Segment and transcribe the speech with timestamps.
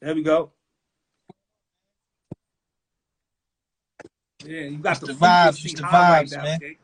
[0.00, 0.52] There we go.
[4.44, 6.56] Yeah, you got It's the, the vibes, it's the right vibes, now, man.
[6.56, 6.78] okay?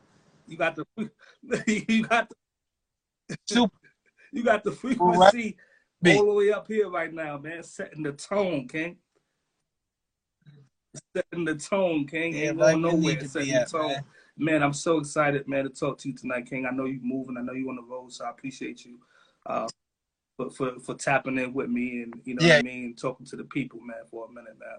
[0.47, 0.85] You got the
[1.89, 3.77] you got the, Super
[4.33, 5.57] you got the frequency
[6.03, 6.19] Big.
[6.19, 7.63] all the way up here right now, man.
[7.63, 8.99] Setting the tone, King.
[11.17, 12.35] Setting the tone, King.
[12.35, 13.17] Yeah, Ain't right going where nowhere.
[13.17, 13.89] to Setting the at, tone.
[13.89, 14.05] man.
[14.39, 16.67] Man, I'm so excited, man, to talk to you tonight, King.
[16.67, 17.39] I know you're moving.
[17.39, 18.99] I know you on the road, so I appreciate you
[19.47, 19.67] uh,
[20.37, 22.57] for, for for tapping in with me and you know Yeah.
[22.57, 24.79] what I mean, talking to the people, man, for a minute, man.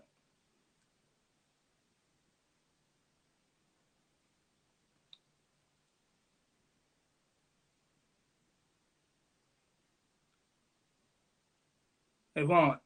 [12.36, 12.78] Hey, Vaughn.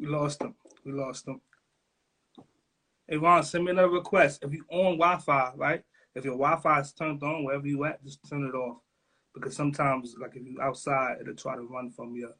[0.00, 0.54] We lost them.
[0.84, 1.42] We lost them.
[3.12, 4.42] Ron, send me another request.
[4.42, 5.82] If you on Wi-Fi, right?
[6.14, 8.78] If your Wi-Fi is turned on, wherever you at, just turn it off.
[9.34, 12.30] Because sometimes, like if you outside, it'll try to run from your,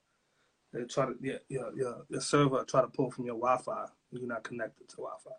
[0.74, 3.86] it'll try to, your, your, your, your server try to pull from your Wi-Fi.
[4.12, 5.30] You're not connected to Wi-Fi.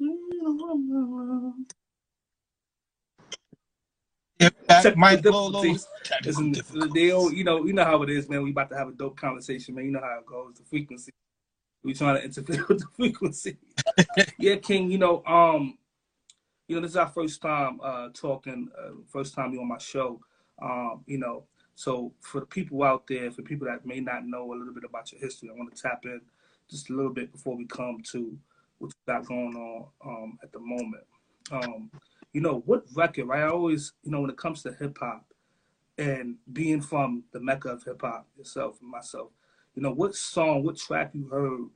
[0.00, 1.50] Yeah,
[4.68, 5.88] that Technical might blow a difficulties.
[6.04, 8.42] technical Listen, they all, you know, you know how it is, man.
[8.42, 9.86] We about to have a dope conversation, man.
[9.86, 10.54] You know how it goes.
[10.56, 11.12] The frequency.
[11.82, 13.56] We trying to interfere with the frequency.
[14.38, 14.90] yeah, King.
[14.90, 15.78] You know, um,
[16.66, 18.68] you know, this is our first time uh talking.
[18.78, 20.20] Uh, first time you on my show.
[20.62, 24.52] Um, you know, so for the people out there, for people that may not know
[24.52, 26.20] a little bit about your history, I want to tap in
[26.70, 28.36] just a little bit before we come to
[28.78, 31.04] what you got going on um at the moment.
[31.50, 31.90] Um,
[32.34, 33.44] you know, what record, right?
[33.44, 35.24] I always, you know, when it comes to hip hop
[35.98, 39.30] and being from the mecca of hip hop yourself and myself,
[39.76, 41.68] you know, what song, what track you heard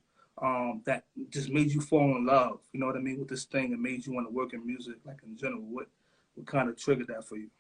[0.43, 3.45] um, that just made you fall in love, you know what I mean, with this
[3.45, 5.63] thing and made you want to work in music, like in general?
[5.63, 5.89] What
[6.35, 7.51] what kind of triggered that for you?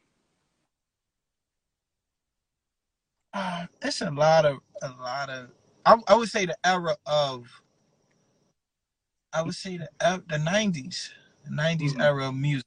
[3.34, 5.50] Uh, it's a lot of a lot of.
[5.86, 7.46] I, I would say the era of.
[9.32, 11.12] I would say the the nineties,
[11.44, 12.02] the 90s Mhm.
[12.02, 12.66] era of music,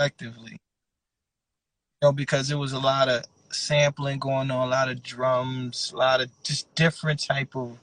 [0.00, 0.52] collectively.
[0.52, 5.92] You know, because there was a lot of sampling going on, a lot of drums,
[5.94, 7.76] a lot of just different type of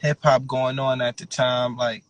[0.00, 1.76] hip hop going on at the time.
[1.76, 2.02] Like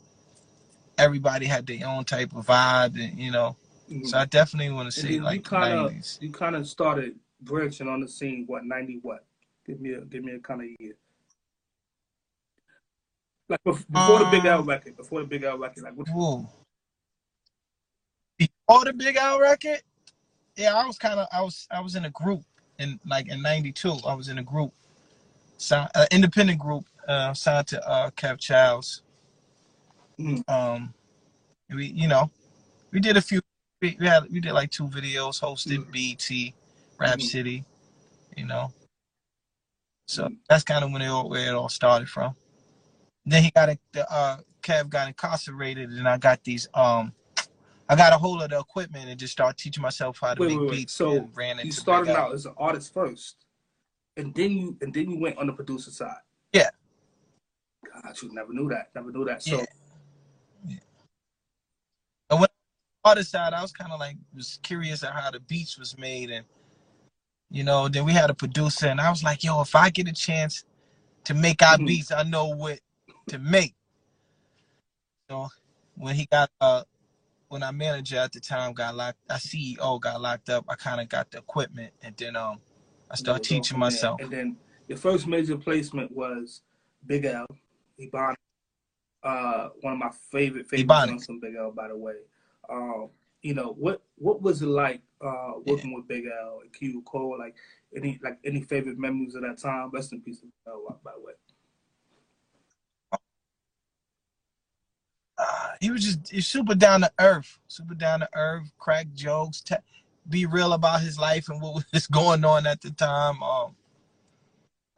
[0.96, 3.56] everybody had their own type of vibe, and you know.
[3.90, 4.06] Mhm.
[4.06, 6.18] So I definitely want to say like kind of nineties.
[6.22, 8.44] you kind of started branching on the scene.
[8.46, 8.98] What ninety?
[9.02, 9.26] What?
[9.66, 10.94] Give me a give me a kind of year.
[13.50, 14.96] Like bef- before the Big L Um, record.
[14.96, 15.82] Before the Big L record.
[15.84, 16.08] Like what?
[16.08, 16.48] Whoa.
[18.38, 19.82] Before the Big L record,
[20.56, 22.42] yeah, I was kind of I was I was in a group
[22.78, 23.98] in like in '92.
[24.06, 24.72] I was in a group,
[25.58, 29.02] signed, uh, independent group, uh, signed to uh, Kev Childs.
[30.18, 30.48] Mhm.
[30.50, 30.94] Um,
[31.70, 32.30] we you know
[32.92, 33.40] we did a few.
[33.82, 35.92] We, we had we did like two videos, hosted Mhm.
[35.92, 36.54] BT,
[36.98, 37.22] Rap Mhm.
[37.22, 37.64] City,
[38.36, 38.72] you know.
[40.08, 40.38] So Mhm.
[40.48, 42.36] that's kind of when it all, where it all started from.
[43.26, 43.80] Then he got it.
[43.92, 46.68] The uh, Kev got incarcerated, and I got these.
[46.74, 47.14] Um,
[47.88, 50.48] I got a hold of the equipment and just started teaching myself how to Wait,
[50.48, 50.84] make wait, wait.
[50.86, 53.36] beats So and ran you started out as an artist first,
[54.16, 56.22] and then you and then you went on the producer side.
[56.52, 56.70] Yeah.
[57.92, 58.90] God, you never knew that.
[58.94, 59.42] Never knew that.
[59.42, 59.66] So Yeah.
[60.66, 60.78] yeah.
[62.30, 62.48] And when
[63.04, 66.30] artist side, I was kind of like was curious at how the beats was made,
[66.30, 66.46] and
[67.50, 70.08] you know, then we had a producer, and I was like, yo, if I get
[70.08, 70.64] a chance
[71.24, 71.86] to make our Mhm.
[71.86, 72.80] beats, I know what
[73.28, 73.74] to make.
[75.30, 75.48] So
[75.96, 76.84] when he got uh
[77.54, 81.00] when our manager at the time got locked, our CEO got locked up, I kind
[81.00, 82.58] of got the equipment, and then um
[83.08, 83.86] I started teaching there.
[83.86, 84.20] myself.
[84.20, 84.56] And then
[84.88, 86.62] your first major placement was
[87.06, 87.46] Big L,
[88.00, 88.34] Ebonics.
[89.22, 92.14] Uh, one of my favorite favorite songs from Big L, by the way.
[92.68, 93.10] Um,
[93.42, 95.74] you know what what was it like uh Yeah.
[95.74, 97.36] working with Big L and Q Cole?
[97.38, 97.54] Like
[97.96, 99.90] any like any favorite memories of that time?
[99.92, 101.34] Rest in peace, Big L, by the way.
[105.38, 109.74] uh, he was just super down to earth, super down to earth, crack jokes, te-
[110.30, 113.42] be real about his life and what was going on at the time.
[113.42, 113.76] Um,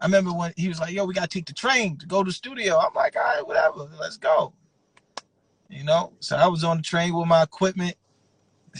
[0.00, 2.28] I remember when he was like, "Yo, we gotta take the train to go to
[2.28, 4.52] the studio." I'm like, "All right, whatever, let's go."
[5.68, 7.96] You know, so I was on the train with my equipment,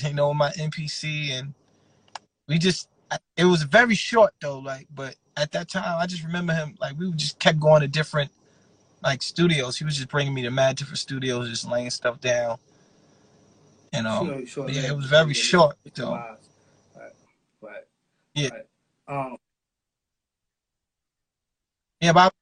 [0.01, 1.55] you know, my MPC, and
[2.47, 2.89] we just
[3.37, 6.97] it was very short though, like, but at that time, I just remember him like
[6.97, 8.31] we just kept going to different
[9.03, 9.77] like studios.
[9.77, 12.59] He was just bringing me to mad different studios, just laying stuff down.
[13.93, 14.71] And um, Sure, sure.
[14.71, 16.13] yeah, it was very short though.
[16.15, 17.13] Right,
[17.61, 17.85] right.
[18.35, 18.51] Yeah.
[18.51, 18.67] Right.
[19.09, 19.37] Um,
[22.01, 22.33] Yeah, but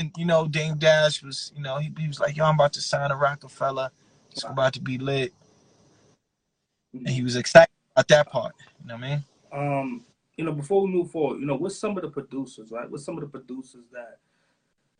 [0.00, 2.72] I- you know, Dame Dash was, you know, he, he was like, "Yo, I'm about
[2.72, 3.90] to sign a Rockefeller.
[4.32, 4.50] It's Wow.
[4.50, 5.32] about to be lit,"
[6.92, 8.54] and he was excited about that part.
[8.80, 9.24] You know what I mean?
[9.52, 10.04] um,
[10.36, 12.90] you know, before we move forward, you know, what's some of the producers, right?
[12.90, 14.18] What's some of the producers that,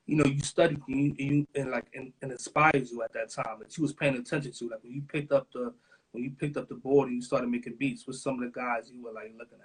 [0.07, 3.13] you know, you studied and, you, and, you, and like and, and inspires you at
[3.15, 5.73] that time that you was paying attention to, like when you picked up the
[6.13, 8.07] when you picked up the board and you started making beats.
[8.07, 9.59] What's some of the guys you were like looking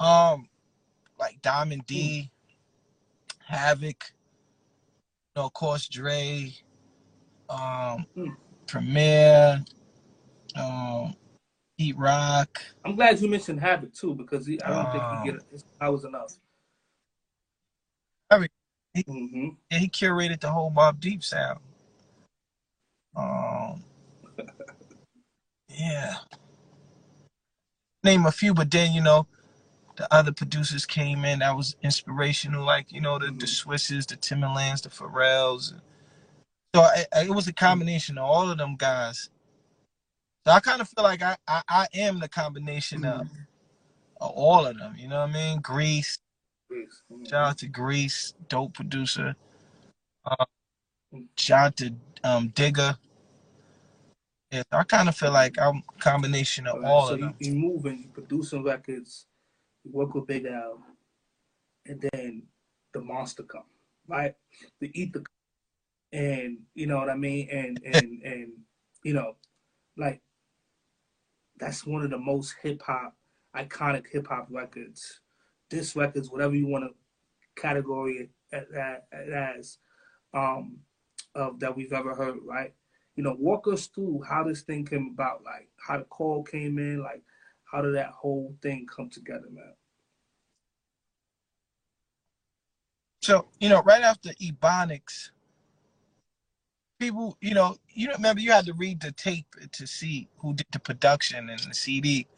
[0.00, 0.04] at?
[0.04, 0.48] Um,
[1.18, 2.30] like Diamond D,
[3.46, 4.12] Havoc,
[5.36, 6.52] you know, of course Dre,
[7.50, 8.36] um, Mm.
[8.66, 9.64] Premier,
[10.56, 11.14] um,
[11.82, 12.62] Pete Rock.
[12.84, 15.64] I'm glad you mentioned Havoc too because he, I don't think Um, he get his
[15.80, 16.32] powers enough.
[18.30, 18.52] Havoc,
[18.94, 21.58] he- hmm Yeah, he curated the whole Mobb Deep sound.
[23.16, 23.82] Um,
[25.68, 26.18] yeah.
[28.04, 29.26] Name a few, but then you know,
[29.96, 33.64] the other producers came in that was inspirational, like you know the the Mhm.
[33.66, 35.72] Swisses, the Timbalands, the Pharrells.
[36.76, 39.30] So I, I- it was a combination of all of them guys.
[40.44, 43.28] So I kind of feel like I, I I am the combination of,
[44.20, 44.94] of all of them.
[44.96, 45.60] You know what I mean?
[45.60, 46.18] Grease.
[46.68, 47.02] Please.
[47.28, 49.36] Shout out to Grease, dope producer.
[50.24, 50.44] Uh,
[51.36, 51.94] shout out to
[52.24, 52.96] um, Digger.
[54.50, 57.34] Yeah, I kind of feel like I'm a combination of Alright, all so of them.
[57.40, 59.26] So You, you moving, you producing records,
[59.84, 60.82] you work with Big L,
[61.86, 62.42] and then
[62.92, 63.64] the monster come,
[64.08, 64.34] right?
[64.80, 65.26] The ether, come.
[66.12, 68.52] and you know what I mean, and and and
[69.04, 69.36] you know,
[69.96, 70.20] like
[71.62, 73.16] that's one of the most hip hop,
[73.56, 75.20] iconic hip hop records.
[75.70, 78.68] This records, whatever you want to category it
[79.34, 79.78] as,
[80.34, 80.78] um,
[81.34, 82.74] of that we've ever heard, right?
[83.16, 86.78] you know, walk us through how this thing came about, like how the call came
[86.78, 87.22] in, like
[87.70, 89.74] how did that whole thing come together, man?
[93.22, 95.30] So, you know, right after Ebonics,
[97.02, 100.66] people, you know, you remember you had to read the tape to see who did
[100.72, 102.28] the production and the CD.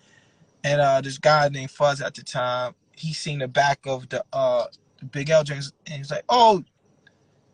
[0.64, 4.25] And uh this guy named Fuzz at the time, he seen the back of the
[4.32, 4.66] uh
[5.00, 6.64] the Big L joints and he's like, Oh,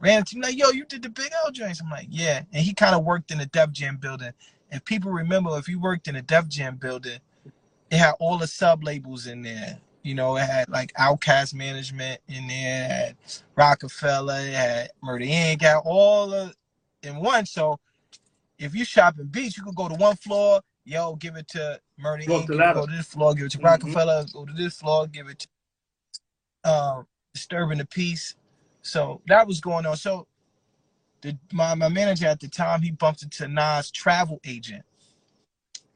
[0.00, 1.80] ran to me like, yo, you did the Big L joints.
[1.82, 2.42] I'm like, yeah.
[2.52, 4.32] And he kind of worked in the Def Jam building.
[4.70, 7.20] If people remember, if you worked in the Def Jam building,
[7.90, 9.78] it had all the sub labels in there.
[10.04, 13.16] You know, it had like Outcast Management in there, had
[13.56, 16.54] Rockefeller, it had Murder Inc., had all of
[17.02, 17.46] in one.
[17.46, 17.78] So
[18.58, 21.80] if you shop in beats, you could go to one floor, yo, give it to
[21.98, 23.64] Murder Inc., go to this floor, give it to Mhm.
[23.64, 25.48] Rockefeller, go to this floor, give it to
[26.70, 28.34] um, Disturbing the Peace.
[28.82, 29.96] So that was going on.
[29.96, 30.26] So
[31.22, 34.84] the my, my manager at the time, he bumped into Nas travel agent.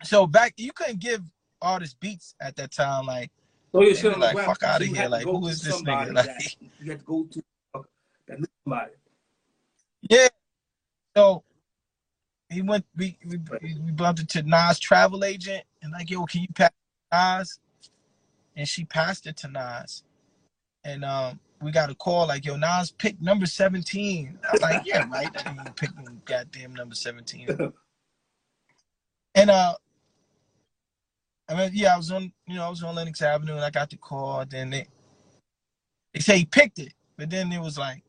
[0.02, 1.22] So back you couldn't give
[1.62, 3.30] artists beats at that time, like
[3.72, 6.12] So you should like, fuck out of here, like, who is this nigga?
[6.14, 7.42] Like- you had to go to
[8.28, 8.92] that somebody.
[10.10, 10.28] Yeah.
[11.16, 11.44] So
[12.50, 12.84] he went.
[12.96, 16.72] We we, we bumped into Nas travel agent and like, yo, can you pass
[17.12, 17.58] Nas?
[18.56, 20.04] And she passed it to Nas.
[20.84, 24.38] And um, we got a call like, yo, Nas picked number seventeen.
[24.48, 25.30] I was like, yeah, right.
[25.46, 25.90] I didn't pick
[26.24, 27.48] goddamn number seventeen.
[29.34, 29.74] And uh,
[31.48, 33.70] I mean, yeah, I was on, you know, I was on Lenox Avenue, and I
[33.70, 34.44] got the call.
[34.46, 34.86] Then they
[36.14, 38.02] they say he picked it, but then it was like,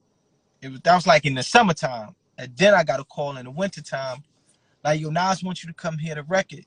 [0.61, 3.45] it was that was like in the summertime, and then I got a call in
[3.45, 4.23] the wintertime,
[4.83, 6.65] like yo, Nas wants you to come here to record.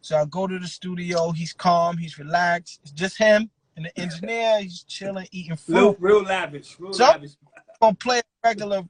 [0.00, 1.32] So I go to the studio.
[1.32, 2.80] He's calm, he's relaxed.
[2.82, 4.60] It's just him and the engineer.
[4.60, 7.32] He's chilling, eating Real, real lavish, real So- lavish.
[7.80, 8.82] Gonna play a regular.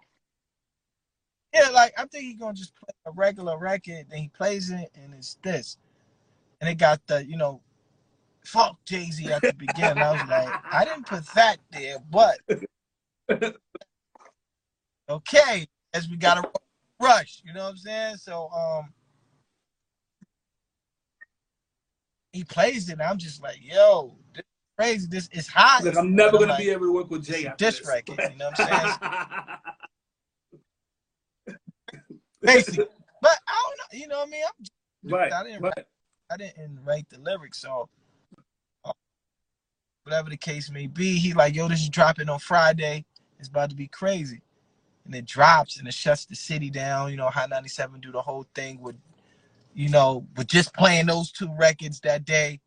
[1.52, 4.90] Yeah, like I think he's gonna just play a regular record, and he plays it,
[4.94, 5.78] and it's this,
[6.60, 7.62] and it got the you know,
[8.44, 10.02] fuck Jay Z at the beginning.
[10.02, 12.38] I was like, I didn't put that there, but
[15.08, 16.50] okay, as we got to
[17.00, 18.16] rush, you know what I'm saying?
[18.16, 18.92] So um,
[22.32, 25.06] he plays it, and I'm just like, yo, this is crazy.
[25.08, 25.84] This is hot.
[25.84, 27.78] Look, I'm never gonna like, be able to work with Jay it's a after diss
[27.78, 27.88] this.
[27.88, 28.96] record, you know what I'm
[31.48, 31.56] saying?
[32.42, 32.86] basically.
[33.22, 34.44] But I don't know, you know what I mean?
[34.44, 35.84] I'm right, I didn't right.
[36.30, 37.88] I didn't write the lyrics, so
[38.84, 38.92] uh,
[40.04, 43.04] whatever the case may be, he like, yo, this is dropping on Friday.
[43.38, 44.42] It's about to be crazy.
[45.06, 47.10] And it drops and it shuts the city down.
[47.10, 48.96] You know, Hot 97 do the whole thing with,
[49.74, 52.60] you know, with just playing those two records that day.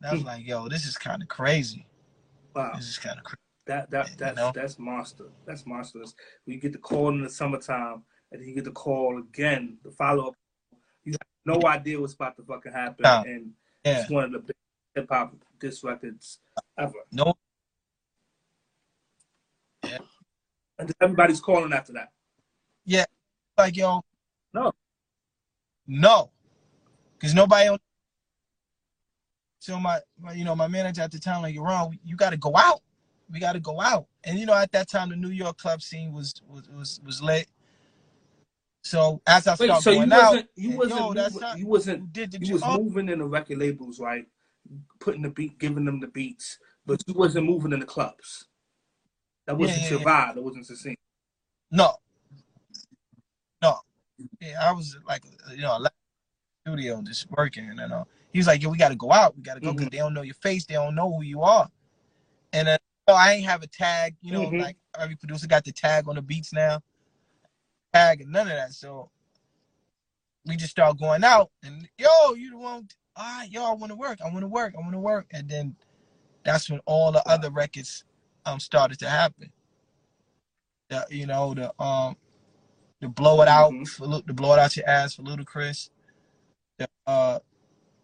[0.00, 0.26] And I was Hmm.
[0.28, 1.86] like, yo, this is kind of crazy.
[2.54, 2.72] Wow.
[2.76, 3.36] This is kind of crazy.
[3.66, 4.52] That that You that's know?
[4.54, 5.26] that's monster.
[5.46, 6.14] That's monstrous.
[6.46, 9.90] We get the call in the summertime, and then you get the call again, the
[9.90, 10.34] follow up.
[11.04, 13.22] You have no idea what's about to fucking happen, No.
[13.26, 13.52] and
[13.84, 14.00] Yeah.
[14.00, 14.58] it's one of the best
[14.94, 16.40] hip hop disc records
[16.78, 16.94] ever.
[17.12, 17.34] No.
[20.80, 22.10] And everybody's calling after that.
[22.84, 23.04] Yeah.
[23.58, 24.02] Like yo.
[24.54, 24.72] No.
[25.86, 26.30] No.
[27.18, 27.68] Because nobody.
[27.68, 27.78] on-
[29.60, 31.98] So my, my, you know, my manager at the time, like, you're wrong.
[32.02, 32.80] You got to go out.
[33.30, 34.06] We got to go out.
[34.24, 37.22] And you know, at that time, the New York club scene was was was, was
[37.22, 37.46] lit.
[38.82, 41.66] So as I started so you going out, wasn't you wasn't yo, that's not, you
[41.66, 42.80] wasn't did you was job.
[42.82, 44.26] moving in the record labels, right?
[45.00, 48.46] Putting the beat, giving them the beats, but you wasn't moving in the clubs.
[49.50, 50.34] That wasn't yeah, your vibe.
[50.36, 50.96] That wasn't your scene.
[51.72, 51.96] No.
[53.60, 53.78] No.
[54.40, 55.96] Yeah, I was like, you know, left
[56.64, 59.36] studio just working, and then uh, he was like, "Yo, we got to go out.
[59.36, 59.90] We got to go because Mhm.
[59.90, 60.66] they don't know your face.
[60.66, 61.68] They don't know who you are."
[62.52, 62.78] And then
[63.08, 64.14] oh, I ain't have a tag.
[64.20, 64.60] You know, Mhm.
[64.60, 66.80] like every producer got the tag on the beats now.
[67.92, 68.72] Tag and none of that.
[68.72, 69.10] So
[70.46, 72.94] we just start going out, and yo, you want?
[73.16, 74.20] Ah, yo, I want to work.
[74.24, 74.74] I want to work.
[74.76, 75.26] I want to work.
[75.32, 75.74] And then
[76.44, 78.04] that's when all the other records
[78.50, 79.52] um started to happen.
[80.88, 82.16] The, you know the um
[83.00, 83.88] the blow it out Mhm.
[83.88, 85.90] for the blow it out your ass for Ludacris.
[86.78, 87.38] The uh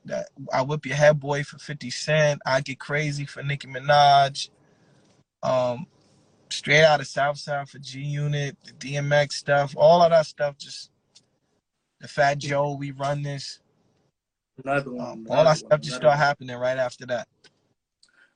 [0.04, 2.40] that I whip your head boy for 50 Cent.
[2.46, 4.50] I get crazy for Nicki Minaj.
[5.42, 5.86] Um
[6.48, 10.90] straight out of Southside for G Unit, the DMX stuff, all of that stuff just
[12.00, 13.60] the Fat Joe, we run this.
[14.62, 15.00] Another one.
[15.06, 16.18] Um, another all that one, stuff just start one.
[16.18, 17.26] happening right after that.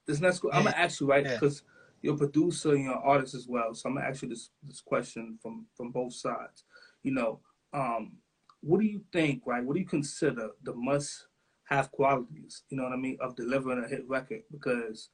[0.06, 1.62] This next, I'm gonna ask you right because
[2.02, 3.74] you're a producer and you're an artist as well.
[3.74, 6.64] So I'm gonna ask you this this question from from both sides.
[7.02, 7.40] You know,
[7.72, 8.12] um,
[8.60, 9.42] what do you think?
[9.46, 9.64] Right?
[9.64, 11.26] What do you consider the must
[11.64, 12.62] have qualities?
[12.68, 14.42] You know what I mean of delivering a hit record?
[14.50, 15.10] Because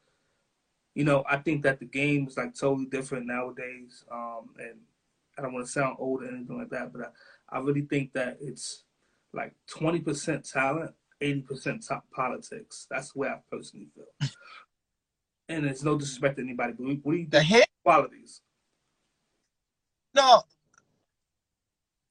[0.97, 4.02] you know, I think that the game is like totally different nowadays.
[4.11, 4.78] Um, and
[5.38, 7.12] I don't want to sound old or anything like that, but
[7.52, 8.85] I, I really think that it's
[9.35, 12.87] like 20% talent, 80% top politics.
[12.90, 14.31] That's the way I personally feel.
[15.48, 18.40] And it's no disrespect to anybody, but what do you The hit qualities?
[20.14, 20.42] No.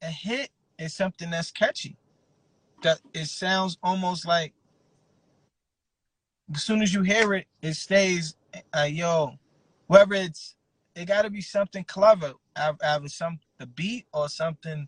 [0.02, 1.98] A hit is something that's catchy.
[2.84, 4.54] That it sounds almost like
[6.54, 8.36] as soon as you hear it, it stays.
[8.74, 9.34] Uh, yo,
[9.88, 10.56] whether it's
[10.96, 14.88] it got to be something clever, either some the beat or something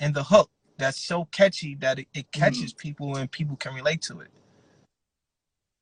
[0.00, 4.02] in the hook that's so catchy that it, it catches people and people can relate
[4.02, 4.30] to it.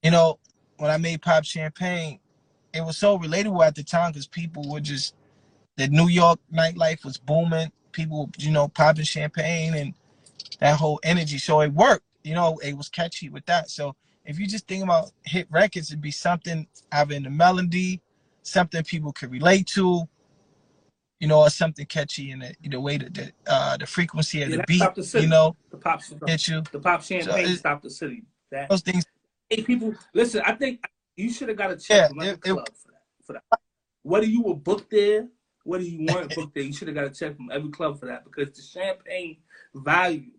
[0.03, 0.39] You know,
[0.79, 2.19] when I made Pop Champagne,
[2.73, 5.15] it was so relatable at the time because people were just
[5.77, 7.71] the New York nightlife was booming.
[7.93, 9.95] People, you know, popping champagne and
[10.59, 11.39] that whole energy.
[11.39, 12.05] So it worked.
[12.25, 13.71] You know, it was catchy with that.
[13.71, 18.01] So if you just think about hit records, it'd be something having the melody,
[18.43, 20.09] something people could relate to,
[21.21, 24.51] you know, or something catchy in the, the way that the uh, the frequency of
[24.51, 26.63] Yeah, the beat, the you know, The pop, hit you.
[26.73, 28.25] the pop champagne it- stopped the city.
[28.51, 29.05] That Those things.
[29.51, 30.43] Hey, people, listen.
[30.45, 30.85] I think
[31.17, 33.03] you should have got a check Yeah, from every it- it- club for that.
[33.23, 33.45] For that,
[34.03, 35.29] whether you were booked there,
[35.65, 38.07] whether you weren't booked there, you should have got a check from every club for
[38.07, 39.39] that because the champagne
[39.75, 40.33] value.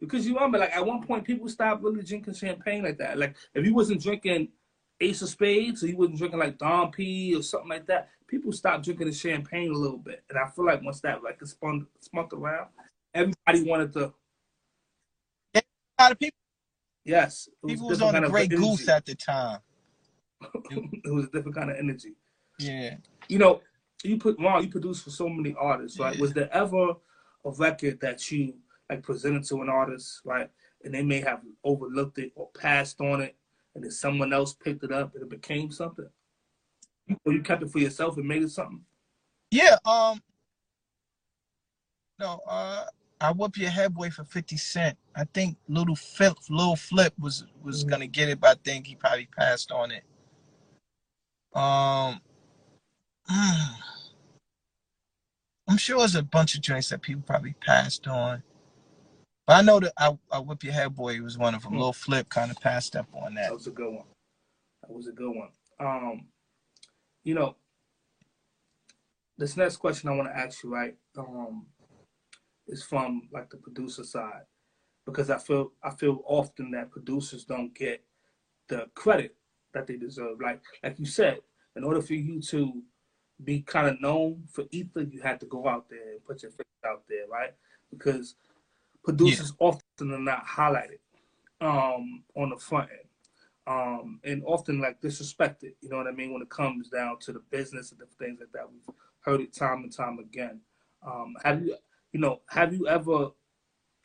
[0.00, 3.16] Because you remember, like at one point, people stopped really drinking champagne like that.
[3.16, 4.48] Like if you wasn't drinking
[5.00, 8.52] Ace of Spades or you wasn't drinking like Dom P or something like that, people
[8.52, 10.24] stopped drinking the champagne a little bit.
[10.28, 12.68] And I feel like once that like spun spun around,
[13.14, 14.12] everybody wanted to.
[15.54, 15.62] A
[16.00, 16.38] lot of people,
[17.04, 18.50] Yes, it people was on of Great.
[18.50, 19.60] Goose at the time.
[20.70, 22.14] it was a different kind of energy.
[22.58, 22.96] Yeah.
[23.28, 23.60] You know,
[24.02, 26.14] you put Ron, you produced for so many artists, right?
[26.14, 26.20] Yeah.
[26.20, 26.94] Was there ever
[27.44, 28.54] a record that you
[28.90, 30.50] like presented to an artist, right?
[30.82, 33.36] And they may have overlooked it or passed on it,
[33.74, 36.08] and then someone else picked it up and it became something?
[37.24, 38.80] Or you kept it for yourself and made it something?
[39.50, 40.22] Yeah, um
[42.18, 42.84] no, uh
[43.24, 44.98] I whoop your head boy for 50 Cent.
[45.16, 47.88] I think Lil Flip Lil Flip was was Mhm.
[47.88, 50.04] gonna get it, but I think he probably passed on it.
[51.54, 52.20] Um
[55.66, 58.42] I'm sure there's a bunch of joints that people probably passed on.
[59.46, 61.72] But I know that I, I whip your head boy was one of them.
[61.72, 61.78] Mhm.
[61.80, 63.48] Lil Flip kind of passed up on that.
[63.48, 64.06] That was a good one.
[64.82, 65.52] That was a good one.
[65.80, 66.28] Um,
[67.22, 67.56] you know,
[69.38, 71.66] this next question I want to ask you, right, um,
[72.66, 74.42] is from like the producer side,
[75.06, 78.02] because I feel I feel often that producers don't get
[78.68, 79.36] the credit
[79.72, 80.40] that they deserve.
[80.40, 81.40] Like like you said,
[81.76, 82.82] in order for you to
[83.42, 86.52] be kind of known for Ether, you had to go out there and put your
[86.52, 87.52] face out there, right?
[87.90, 88.36] Because
[89.02, 90.98] producers often are not highlighted
[91.60, 93.08] um, on the front end
[93.66, 95.74] um, and often like disrespected.
[95.80, 98.38] You know what I mean when it comes down to the business and the things
[98.40, 98.70] like that.
[98.70, 100.60] We've heard it time and time again.
[101.06, 101.76] Um, have you
[102.14, 103.30] you know, have you ever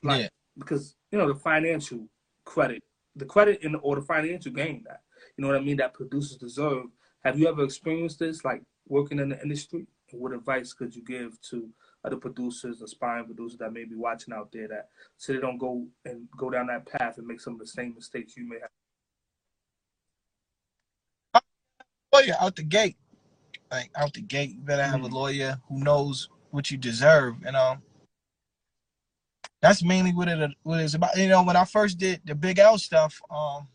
[0.03, 0.27] like Yeah.
[0.57, 2.09] because you know the financial
[2.43, 2.83] credit,
[3.15, 5.03] the credit in or the financial gain that
[5.37, 6.85] you know what I mean that producers deserve.
[7.23, 9.85] Have you ever experienced this, like working in the industry?
[10.11, 11.69] What advice could you give to
[12.03, 15.85] other producers, aspiring producers that may be watching out there that so they don't go
[16.05, 21.43] and go down that path and make some of the same mistakes you may have?
[22.11, 22.97] lawyer out the gate.
[23.69, 25.13] Like out the gate, you better have a Mhm.
[25.13, 27.39] lawyer who knows what you deserve.
[27.43, 27.83] You um,
[29.61, 31.17] that's mainly what it what it's about.
[31.17, 33.67] You know, when I first did the Big L stuff, um,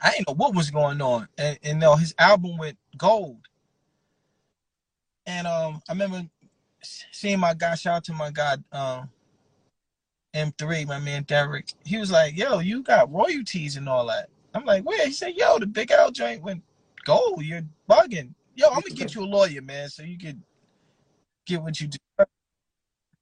[0.00, 3.48] I didn't know what was going on, and, you know, his album went gold.
[5.26, 6.22] And um, I remember
[6.82, 7.74] seeing my guy.
[7.74, 9.10] Shout out to my guy, um,
[10.34, 11.72] M3, my man Derek.
[11.84, 15.34] He was like, "Yo, you got royalties and all that." I'm like, "Where?" He said,
[15.34, 16.62] "Yo, the Big L joint went
[17.04, 17.44] gold.
[17.44, 20.40] You're bugging." Yo, I'm gonna get you a lawyer, man, so you could
[21.46, 22.28] get what you deserve.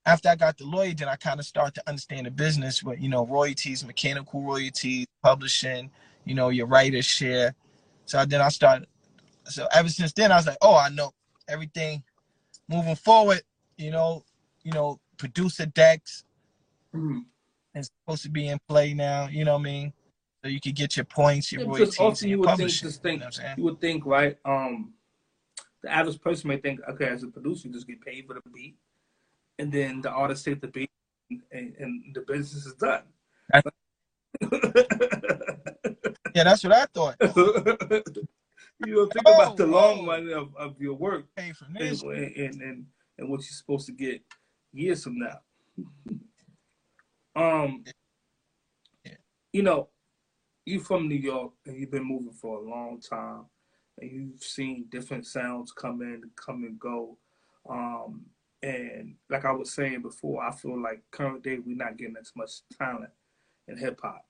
[0.06, 3.00] After I got the lawyer, then I kind of start to understand the business with
[3.00, 5.90] you know royalties, mechanical royalties, publishing,
[6.25, 7.54] you know your writer's share.
[8.04, 8.88] So then I started.
[9.46, 11.12] So ever since then, I was like, oh, I know
[11.49, 12.02] everything.
[12.68, 13.42] Moving forward,
[13.76, 14.25] you know,
[14.62, 16.25] you know, producer decks
[16.94, 17.26] Mhm.
[17.75, 19.28] is supposed to be in play now.
[19.28, 19.92] You know what I mean?
[20.42, 23.04] So you could get your points, your Yeah, royalties, also and you would think, just
[23.04, 24.38] You know you would think, right?
[24.44, 24.94] Um,
[25.82, 28.42] the average person may think, okay, as a producer, you just get paid for the
[28.52, 28.76] beat,
[29.58, 30.90] and then the artist take the beat,
[31.30, 33.04] and, and the business is done.
[36.34, 37.14] Yeah, that's what I thought.
[38.84, 40.06] you don't think about the Oh, long oh.
[40.06, 42.87] run of, of your work Pay for and, and, and,
[43.18, 44.20] and what you're supposed to get
[44.73, 45.38] years from now.
[47.37, 47.84] Um,
[49.04, 49.12] Yeah.
[49.52, 49.90] you know,
[50.66, 53.44] you're from New York and you've been moving for a long time,
[53.99, 57.16] and you've seen different sounds come in, come and go.
[57.70, 58.26] Um,
[58.64, 62.33] and like I was saying before, I feel like current day we're not getting as
[62.35, 63.11] much talent
[63.68, 64.25] in hip hop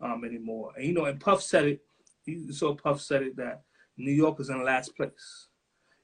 [0.00, 0.70] um, anymore.
[0.76, 1.80] And you know, and Puff said it.
[2.24, 3.62] You saw Puff said it that
[3.96, 5.48] New York is in last place.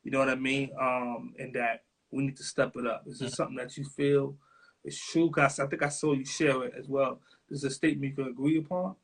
[0.03, 0.71] You know what I mean?
[0.81, 3.05] Um, and that we need to step it up.
[3.07, 4.37] Is this something that you feel
[4.85, 5.31] is true?
[5.31, 7.21] Cause I think I saw you share it as well.
[7.49, 8.97] This is a statement you can agree upon.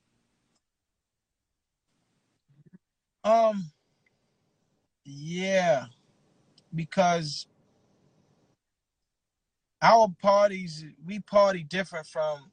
[3.22, 3.70] Um,
[5.04, 5.84] yeah,
[6.74, 7.46] because
[9.82, 12.50] our parties, we party different from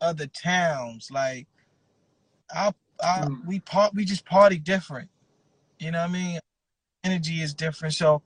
[0.00, 1.10] other towns.
[1.12, 1.48] Like
[2.54, 2.74] our,
[3.04, 3.42] our Mm.
[3.46, 5.10] we part, we just party different.
[5.80, 6.40] You know what I mean?
[7.04, 7.94] Energy is different.
[7.94, 8.22] So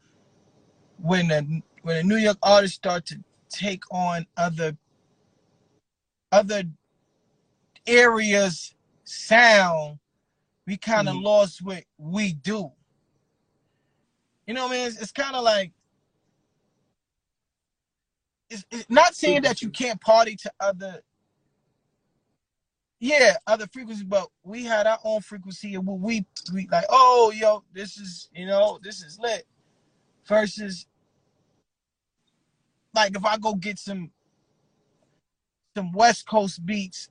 [0.98, 3.20] when the when the New York artists start to
[3.50, 4.76] take on other
[6.32, 6.64] other
[7.86, 8.74] areas
[9.04, 9.98] sound,
[10.66, 11.18] we kind of Mhm.
[11.18, 12.72] lost what we do.
[14.46, 14.86] You know what I mean?
[14.88, 15.72] It's, it's kind of like
[18.50, 21.00] it's, it's not saying that you can't party to other
[23.00, 27.32] yeah other frequencies but we had our own frequency and what we we like oh
[27.34, 29.46] yo this is you know this is lit
[30.26, 30.86] versus
[32.94, 34.10] like if i go get some
[35.76, 37.08] some west coast beats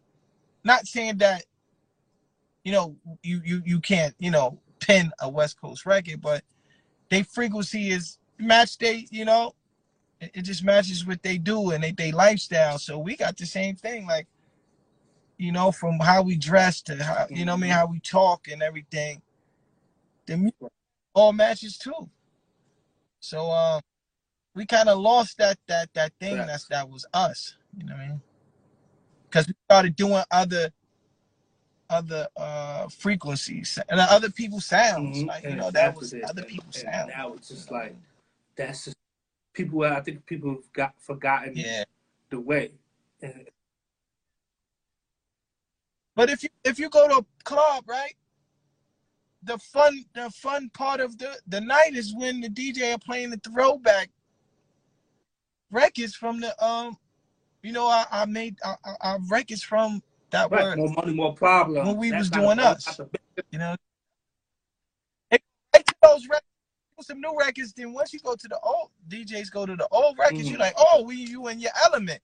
[0.64, 1.46] not saying that
[2.66, 6.44] you know you you you can't you know pin a west coast record but
[7.10, 9.54] they frequency is match they you know
[10.22, 12.80] it, it just matches what they do and they, they lifestyle.
[12.80, 14.28] So we got the same thing like
[15.38, 18.48] you know from how we dress to how you know I mean how we talk
[18.50, 19.22] and everything.
[20.28, 20.56] The music
[21.16, 22.10] all matches too.
[23.22, 23.82] So um
[24.56, 28.02] we kind of lost that that that thing that's that was us you know what
[28.04, 28.22] I mean?
[29.30, 30.72] Because we started doing other
[31.90, 35.28] other uh frequencies and other people's sounds Mhm.
[35.28, 37.96] like you And know that was other people's and sounds Now it's just like
[38.58, 38.97] that's just
[39.58, 39.84] people.
[39.84, 41.84] I think people have got forgotten yeah
[42.30, 42.72] the way.
[46.16, 48.16] But if you if you go to a club, right?
[49.44, 53.32] The fun the fun part of the the night is when the DJ are playing
[53.32, 54.10] the throwback
[55.70, 56.98] records from the um,
[57.62, 61.36] you know I, I made I, I, records from that right, were more money, more
[61.36, 61.88] problems.
[61.88, 63.00] when we That's was doing us.
[63.52, 63.76] you know.
[65.32, 65.38] You
[66.02, 66.47] those records,
[67.04, 70.18] some new records, then once you go to the old DJs go to the old
[70.18, 70.52] records, Mhm.
[70.52, 72.22] you're like, oh, we you in your element.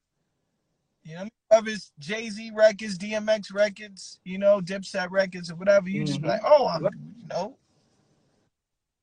[1.04, 5.90] You know, whether it's Jay Z records, DMX records, you know, Dipset records, or whatever,
[5.90, 6.32] you just be Mhm.
[6.32, 7.58] like, oh, I'm, you know,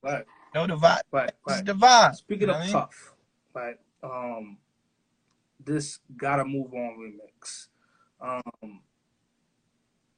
[0.03, 1.03] Right, know the vibe.
[1.13, 2.17] right, the vibe.
[2.17, 2.73] Speaking you know of I mean?
[2.73, 3.15] tough,
[3.53, 3.79] right?
[4.03, 4.59] Um,
[5.63, 7.69] this gotta move on remix.
[8.19, 8.83] Um,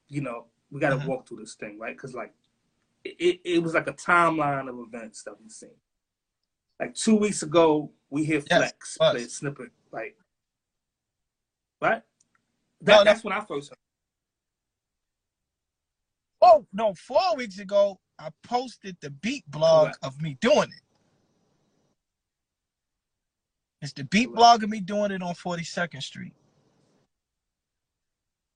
[0.07, 1.05] you know, we gotta Mhm.
[1.05, 1.95] walk through this thing, right?
[1.95, 2.33] Because like,
[3.03, 5.69] it, it, was like a timeline of events that we've seen.
[6.79, 10.15] Like two weeks ago, we hear Yes, Flex play a snippet Like,
[11.81, 12.01] right?
[12.81, 13.77] That, No, that's when I first heard.
[16.41, 19.97] Oh no, four weeks ago I posted the beat blog Correct.
[20.03, 20.81] of me doing it.
[23.81, 24.35] It's the beat Correct.
[24.35, 26.33] blog of me doing it on 42nd Street.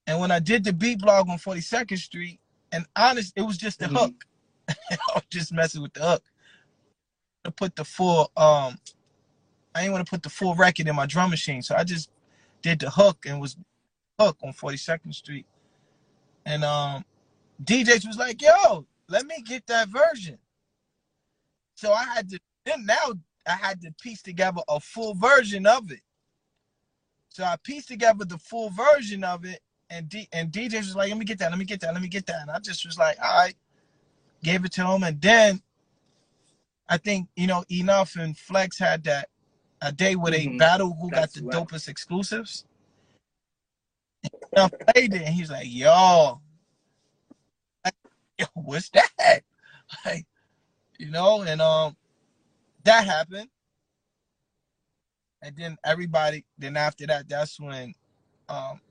[0.05, 2.39] And when I did the beat blog on 42nd Street,
[2.71, 3.97] and honest, it was just the Mhm.
[3.97, 4.25] hook.
[4.91, 6.23] I was just messing with the hook.
[7.45, 8.77] To put the full um
[9.73, 11.61] I didn't want to put the full record in my drum machine.
[11.61, 12.09] So I just
[12.61, 13.57] did the hook and was
[14.19, 15.45] hook on 42nd Street.
[16.45, 17.05] And um
[17.63, 20.37] DJs was like, yo, let me get that version.
[21.75, 23.13] So I had to then now
[23.47, 26.01] I had to piece together a full version of it.
[27.29, 31.09] So I pieced together the full version of it, and D and DJs was like,
[31.09, 32.41] let me get that, let me get that, let me get that.
[32.41, 33.55] And I just was like, all right,
[34.43, 35.03] gave it to him.
[35.03, 35.61] And then
[36.89, 39.29] I think, you know, Enough and Flex had that
[39.81, 40.57] a day where they Mhm.
[40.57, 41.53] battle who got the right.
[41.67, 42.65] dopest exclusives.
[44.23, 46.41] And Enough played it, and he's like, yo,
[48.39, 49.09] yo, what's that?
[50.05, 50.25] Like,
[50.99, 51.95] you know, and um,
[52.83, 53.49] that happened,
[55.41, 56.43] and then everybody.
[56.57, 57.93] Then after that, that's when
[58.49, 58.81] um,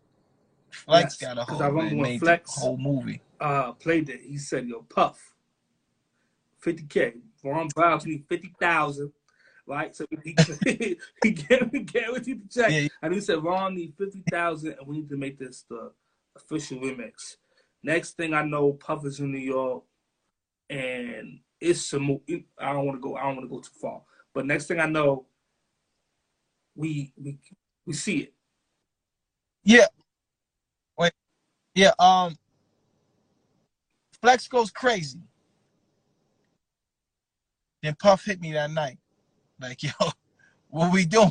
[0.71, 3.21] Flex Yes, got a hold I remember when made Flex- the whole movie.
[3.41, 5.35] uh, played it, he said, "Yo, Puff,
[6.67, 7.15] 50k.
[7.45, 9.13] Ron Browz need 50,000,
[9.67, 9.95] right?
[9.95, 10.35] So he
[11.23, 12.89] he, guaranteed the check, Yeah.
[13.03, 15.93] and he said, Ron need 50,000, and we need to make this the
[16.35, 17.37] official remix.
[17.83, 19.85] Next thing I know, Puff is in New York,
[20.69, 22.19] and it's some.
[22.59, 23.17] I don't want to go.
[23.17, 24.03] I don't want to go too far,
[24.35, 25.27] but next thing I know,
[26.75, 27.39] we we
[27.87, 28.35] we see it.
[29.63, 29.87] Yeah.
[30.99, 31.13] Wait.
[31.75, 32.35] Yeah, um,
[34.21, 35.21] Flex goes crazy.
[37.83, 38.99] Then Puff hit me that night,
[39.61, 39.91] like, yo,
[40.69, 41.31] what we doing?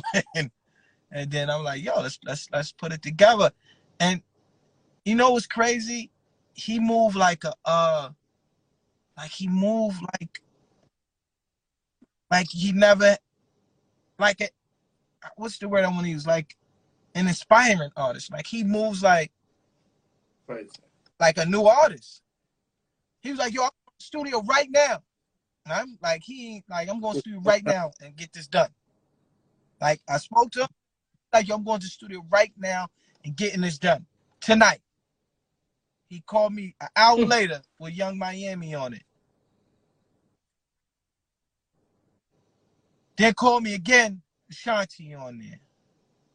[1.10, 3.52] And then I'm like, yo, let's let's let's put it together.
[4.00, 4.22] And
[5.04, 6.10] you know what's crazy?
[6.54, 8.10] He moved like a uh,
[9.16, 10.42] like he moved like
[12.30, 13.16] like he never
[14.18, 14.48] like a
[15.36, 16.26] what's the word I want to use?
[16.26, 16.56] Like
[17.14, 18.32] an inspiring artist.
[18.32, 19.32] Like he moves like
[20.46, 20.68] Right.
[21.20, 22.22] like a new artist.
[23.22, 25.02] He was like, yo, I'm in the studio right now.
[25.66, 28.48] And I'm like, he ain't like, I'm going to studio right now and get this
[28.48, 28.70] done.
[29.80, 30.68] Like I spoke to him,
[31.32, 32.88] like, I'm going to studio right now
[33.24, 34.06] and getting this done
[34.40, 34.80] tonight.
[36.08, 37.26] He called me an hour Hmm.
[37.26, 39.02] later with Yung Miami on it.
[43.18, 45.60] Then called me again, Shanti on there.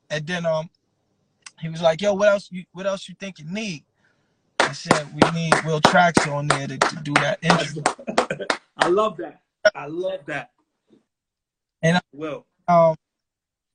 [0.09, 0.69] And then um
[1.59, 3.85] he was like, yo, what else you what else you think you need?
[4.59, 7.83] I said we need Will Tracks on there to, to do that intro.
[8.81, 9.41] I love that.
[9.75, 10.51] I love that.
[11.83, 12.95] And I- well, Um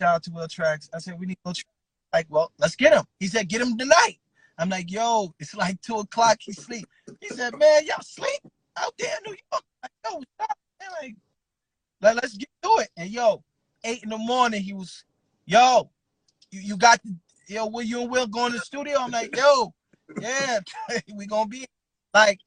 [0.01, 0.91] shout out to Will Tracks.
[0.95, 1.71] I said we need Will Tracks.
[2.13, 3.05] Like, well, let's get him.
[3.21, 4.19] He said, get him tonight.
[4.59, 6.39] I'm like, yo, it's like two o'clock.
[6.41, 6.89] He sleep.
[7.21, 8.41] He said, man, y'all sleep
[8.79, 9.65] out there in New York.
[9.83, 10.59] Like, yo, stop.
[10.81, 11.17] Man, like,
[12.01, 12.91] like, let's get to it.
[12.97, 13.43] And yo,
[13.85, 15.05] eight in the morning, he was,
[15.47, 15.91] yo,
[16.51, 17.15] you, you got the,
[17.49, 18.99] yo, will you and Will going to the studio?
[19.01, 19.73] I'm like, yo,
[20.19, 20.61] yeah,
[21.15, 21.67] we gonna be
[22.15, 22.39] like,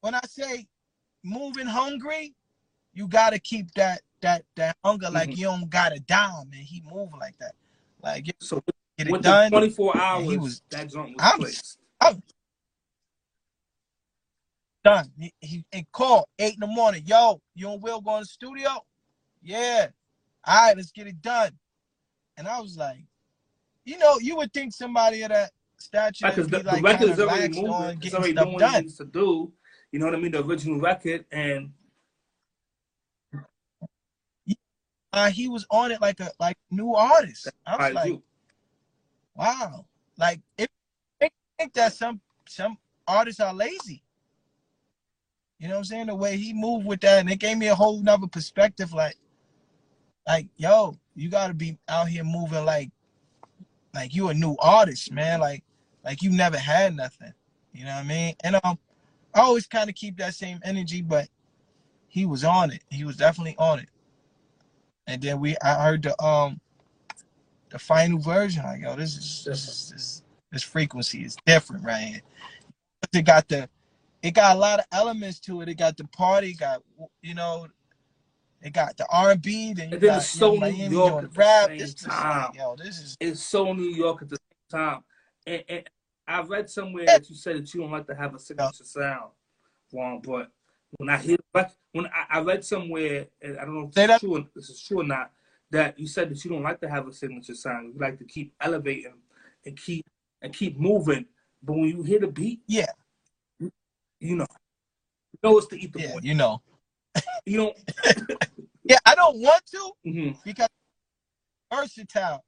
[0.00, 0.66] when I say
[1.22, 2.34] moving hungry,
[2.92, 5.10] you gotta keep that that that hunger.
[5.10, 5.36] Like Mhm.
[5.36, 6.60] you don't gotta down, man.
[6.60, 7.54] He move like that.
[8.02, 8.62] Like get so
[8.96, 9.50] it done.
[9.50, 11.78] 24 hours, he was- that joint was I'm- placed.
[14.84, 15.10] done.
[15.18, 17.02] He, he, he called eight in the morning.
[17.04, 18.84] Yo, you and Will going to the studio?
[19.42, 19.88] Yeah.
[20.46, 21.50] All right, let's get it done.
[22.36, 23.04] And I was like,
[23.84, 26.82] you know, you would think somebody of that stature Because would the, be the like
[26.82, 27.98] record is already moving.
[28.02, 29.52] It's already stuff doing what it needs to do.
[29.92, 30.32] You know what I mean?
[30.32, 31.24] The original record.
[31.32, 31.72] And
[35.12, 37.48] Uh, he was on it like a like new artist.
[37.66, 38.22] I was I like, do.
[39.34, 39.86] wow.
[40.18, 40.68] Like if
[41.22, 44.02] I think that some some artists are lazy.
[45.58, 46.06] You know what I'm saying?
[46.06, 48.92] The way he moved with that, and it gave me a whole nother perspective.
[48.92, 49.16] Like,
[50.26, 52.90] like, yo, you gotta be out here moving like
[53.94, 55.40] like you a new artist, man.
[55.40, 55.64] Like
[56.04, 57.32] like you never had nothing.
[57.72, 58.34] You know what I mean?
[58.44, 58.78] And um
[59.38, 61.28] I always kind of keep that same energy, but
[62.08, 62.82] he was on it.
[62.90, 63.88] He was definitely on it.
[65.06, 66.60] And then we I heard the um
[67.70, 68.64] the final version.
[68.64, 70.22] Like, yo, this is this is this,
[70.52, 72.22] this frequency is different right here.
[73.14, 73.68] It got the
[74.22, 75.68] it got a lot of elements to it.
[75.68, 76.82] It got the party, got
[77.22, 77.68] you know,
[78.62, 81.34] it got the R and B, then you got it's so New Miami York at
[81.34, 81.68] the rap.
[81.68, 82.50] same This is time.
[82.50, 85.00] like, yo, this is It's so New York at the same time.
[85.46, 85.90] And, and
[86.28, 89.30] I read somewhere that you said that you don't like to have a signature sound,
[89.90, 90.50] Juan, but
[90.98, 94.10] when I hear but when I, I read somewhere, and I don't know if this
[94.10, 95.32] is, true, this is true or not,
[95.70, 97.94] that you said that you don't like to have a signature sound.
[97.94, 99.14] You like to keep elevating
[99.64, 100.04] and keep
[100.42, 101.26] and keep moving.
[101.62, 102.86] But when you hear the beat, Yeah,
[103.58, 103.70] you
[104.36, 104.46] know,
[105.32, 106.20] you know it's the ether yeah, boy.
[106.22, 106.62] you know.
[107.44, 107.76] You don't.
[108.84, 110.42] Yeah, I don't want to mhm.
[110.44, 110.68] because
[111.70, 112.42] versatile.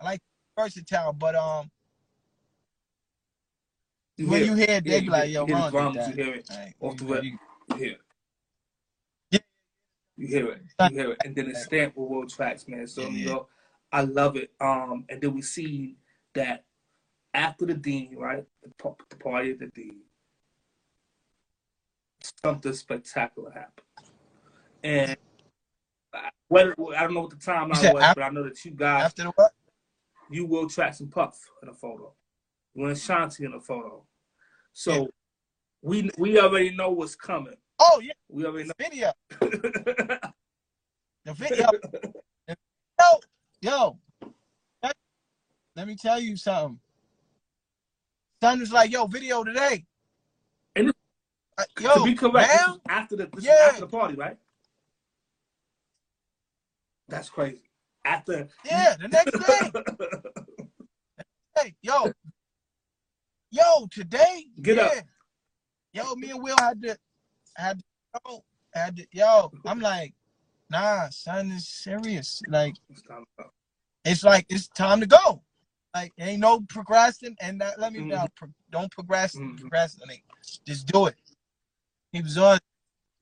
[0.00, 0.20] I like
[0.58, 1.70] versatile, but um,
[4.16, 5.62] You when hear you hear it, Yeah, they be you like, hear- "Yo, hear the
[5.62, 6.50] Ron drums, that." you hear it.
[6.50, 7.24] Like, off the you rip.
[7.24, 7.38] you-
[7.70, 8.00] You hear it.
[9.30, 9.38] Yeah.
[10.16, 10.62] You hear it.
[10.90, 11.18] You hear it.
[11.24, 12.86] And then it's stamped with world tracks, man.
[12.86, 13.32] So Yeah, you yeah.
[13.32, 13.48] know,
[13.90, 14.52] I love it.
[14.60, 15.96] Um, and then we see
[16.34, 16.64] that
[17.32, 20.02] after the dean, right, the, the party of the dean,
[22.44, 23.86] something spectacular happened.
[24.82, 25.16] And
[26.12, 28.70] I- whether I don't know what the timeline was, after- but I know that you
[28.72, 29.52] guys, After the what?
[30.30, 32.14] you will track some Puff in a photo.
[32.76, 34.04] And Shanti in the photo.
[34.72, 35.04] So Yeah.
[35.82, 37.56] we we already know what's coming.
[37.78, 39.12] Oh yeah, We already know the video.
[41.26, 41.70] The video.
[43.00, 43.20] yo,
[43.62, 43.98] yo.
[45.74, 46.78] Let, me tell you something.
[48.42, 49.86] Son was like, yo, video today.
[50.76, 50.92] And
[51.56, 52.52] Uh, yo, to be correct,
[52.88, 53.56] after the Yeah.
[53.62, 54.36] after the party, right?
[57.08, 57.62] That's crazy.
[58.04, 59.72] After Yeah, the next day.
[61.62, 62.12] hey, yo.
[63.54, 64.46] Yo, today.
[64.62, 64.82] Get yeah.
[64.82, 64.92] up.
[65.92, 66.98] Yo, me and Will had to
[67.56, 67.84] had to
[68.26, 69.52] yo, had to yo.
[69.64, 70.12] I'm like,
[70.70, 72.42] nah, son is serious.
[72.48, 73.50] Like, It's time to go.
[74.04, 75.42] it's like it's time to go.
[75.94, 78.08] Like ain't no progressing and that let me Mhm.
[78.08, 78.26] know.
[78.34, 79.52] Pro, don't procrastinate.
[79.54, 79.60] Mhm.
[79.60, 80.24] Procrastinate.
[80.66, 81.14] Just do it.
[82.10, 82.58] He was on.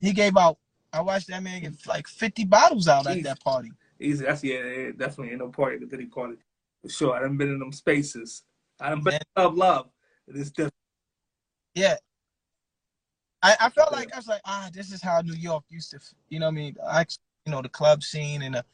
[0.01, 0.59] He gave out.
[0.95, 3.71] I watched that man get like 50 bottles out at that party.
[4.01, 4.25] Easy.
[4.25, 6.37] That's yeah, yeah, definitely ain't no party at the Diddy party.
[6.81, 7.15] For sure.
[7.15, 8.45] I done been in them spaces.
[8.81, 9.91] I done been love love.
[10.29, 10.75] It's different.
[11.75, 11.97] Yeah.
[13.43, 15.99] I, I felt like I was like, ah, this is how New York used to,
[16.29, 16.77] you know what I mean?
[16.87, 17.05] I,
[17.45, 18.65] you know, the club scene and the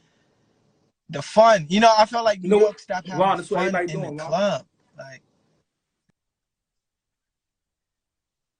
[1.10, 1.66] the fun.
[1.68, 4.00] You know, I felt like New You know York stopped having that's fun everybody in
[4.00, 4.66] doing, the club.
[4.96, 5.22] Like,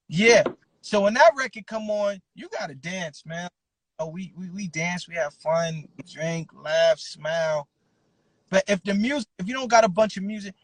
[0.08, 0.44] yeah.
[0.80, 3.50] So when that record come on, you gotta dance, man.
[3.98, 7.68] Oh, we we we dance, we have fun, drink, laugh, smile.
[8.48, 10.54] But if the music, if you don't got a bunch of music,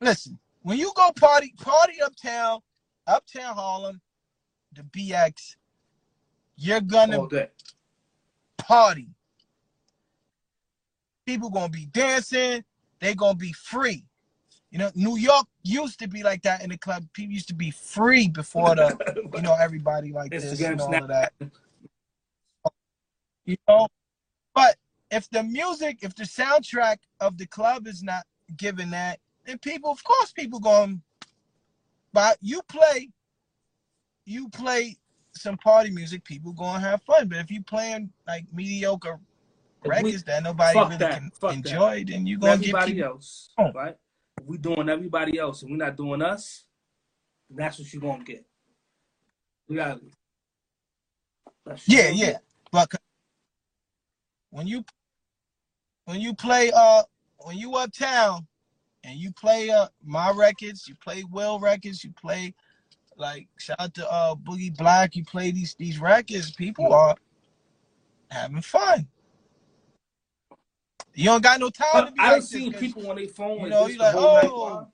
[0.00, 0.38] listen.
[0.62, 2.60] When you go party, party uptown,
[3.06, 4.00] uptown Harlem,
[4.74, 5.56] the BX,
[6.56, 7.26] you're gonna
[8.58, 9.08] party.
[11.26, 12.64] People gonna be dancing.
[13.00, 14.04] They gonna be free.
[14.70, 17.04] You know, New York used to be like that in the club.
[17.12, 18.96] People used to be free before the,
[19.34, 21.02] you know, everybody like this Instagram, and all Snap.
[21.02, 21.32] of that.
[23.46, 23.88] You know,
[24.54, 24.76] but
[25.10, 28.24] if the music, if the soundtrack of the club is not
[28.56, 29.18] giving that,
[29.50, 31.02] then people, of course, people going.
[32.12, 33.10] But you play,
[34.24, 34.96] you play
[35.34, 36.24] some party music.
[36.24, 37.28] People gonna have fun.
[37.28, 39.18] But if you playing like mediocre
[39.82, 41.56] we- records that nobody really that, can fuck that.
[41.56, 43.08] enjoy, then you gonna get everybody people.
[43.08, 43.72] else, Oh.
[43.72, 43.96] right?
[44.40, 46.64] If we doing everybody else and we're not doing us,
[47.50, 48.44] that's what you gonna get.
[49.66, 52.26] What you Yeah, yeah.
[52.26, 52.42] get.
[52.72, 52.92] But
[54.50, 54.84] when you
[56.04, 57.02] when you play uh
[57.38, 58.46] when you uptown
[59.04, 62.54] and you play uh my records, you play Will records, you play
[63.16, 67.16] like shout out to uh Boogie Black, you play these these records, people are
[68.30, 69.06] having fun.
[71.14, 73.70] You don't got no time to be I like this, people on their phone you
[73.70, 74.86] know, you like, oh,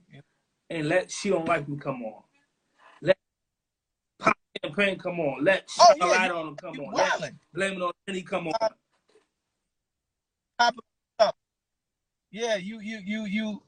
[0.70, 2.22] and let She Don't Like Me come on.
[3.02, 3.16] Let
[4.18, 5.44] Pop Champagne come on.
[5.44, 6.94] Let Oh, yeah, Light on them come on.
[6.94, 7.34] Let.
[7.54, 8.52] Blame It on Penny come on.
[12.32, 13.62] Yeah, you you you you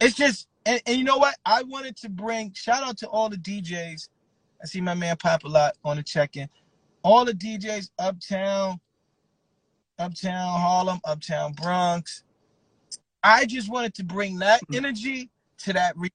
[0.00, 1.36] it's just and, and you know what?
[1.46, 4.08] I wanted to bring shout out to all the DJs.
[4.62, 6.48] I see my man Pop a lot on the check-in.
[7.04, 8.80] All the DJs uptown,
[9.98, 12.24] uptown Harlem, uptown Bronx.
[13.22, 14.76] I just wanted to bring that Mhm.
[14.76, 15.30] energy
[15.60, 16.10] to that re-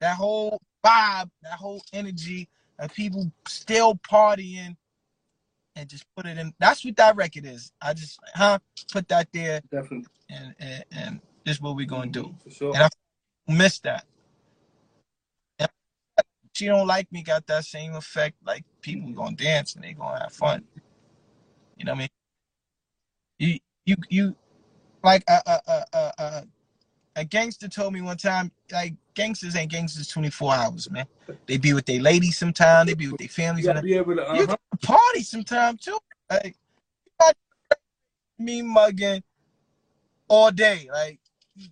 [0.00, 2.48] that whole vibe, that whole energy
[2.78, 4.76] of people still partying
[5.76, 6.54] and just put it in.
[6.60, 7.72] That's what that record is.
[7.82, 8.58] I just huh
[8.92, 10.08] put that there Definitely.
[10.30, 12.34] and and, and this is what we're gonna do.
[12.50, 12.74] Sure.
[12.74, 12.88] And I
[13.46, 14.04] miss that.
[15.60, 15.70] And
[16.52, 18.36] she don't like me got that same effect.
[18.44, 20.64] Like people gonna dance and they gonna have fun.
[21.76, 22.08] You know what I mean?
[23.38, 24.36] You you you
[25.04, 25.60] like a a
[25.92, 26.46] a a,
[27.14, 31.06] a, gangster told me one time like gangsters ain't gangsters 24 hours, man.
[31.46, 33.66] They be with their ladies sometime, they be with their families.
[33.66, 34.46] you gotta be able to uh-huh.
[34.46, 35.96] can party sometime too.
[36.28, 36.56] Like
[38.36, 39.22] me mugging
[40.26, 40.88] all day.
[40.92, 41.20] Like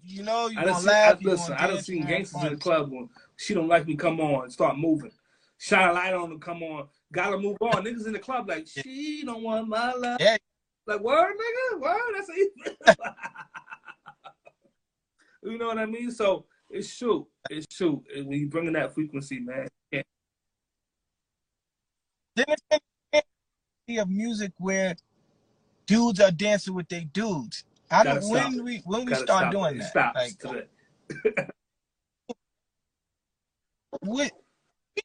[0.03, 1.17] you know, you I gonna done seen, laugh.
[1.17, 3.09] I, you listen, I done dance, seen you gonna have gangsters in the club when
[3.37, 5.11] she don't like me, come on, start moving.
[5.59, 6.89] Shine a light on them, come on.
[7.13, 7.85] Gotta move on.
[7.85, 10.19] Niggas in the club like, she don't want my love.
[10.21, 10.37] Yeah.
[10.87, 12.01] Like word, nigga, word.
[12.15, 12.95] That's how
[15.43, 16.11] you You know what I mean?
[16.11, 17.29] So it's true.
[17.49, 18.03] It's true.
[18.15, 19.69] When you bring in that frequency, man.
[19.91, 20.03] Yeah.
[22.37, 22.63] Then it's
[24.01, 24.97] of music where
[25.87, 27.65] dudes are dancing with their dudes.
[27.91, 29.91] I don't when we when we start doing that.
[29.91, 30.69] Stop like,
[34.03, 34.31] we, we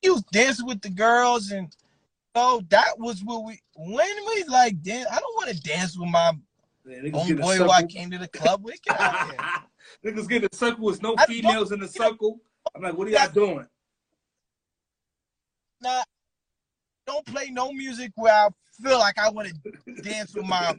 [0.03, 1.75] used dance with the girls and
[2.35, 5.07] oh that was what we when we like dance.
[5.11, 6.31] I don't want to dance with my
[6.85, 8.81] Man, homeboy who I came to the club with.
[8.81, 9.39] Get out here.
[10.13, 12.39] niggas get in a circle with no females in the circle.
[12.75, 13.65] I'm like, what are y'all doing?
[15.81, 16.03] Nah,
[17.07, 18.49] don't play no music where I
[18.81, 20.77] feel like I want to dance with my